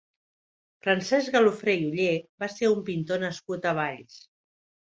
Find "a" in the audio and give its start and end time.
3.73-3.79